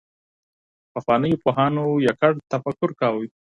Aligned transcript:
پخوانيو 0.93 1.41
پوهانو 1.43 1.85
يوازي 2.07 2.41
تفکر 2.51 2.89
کاوه. 2.99 3.25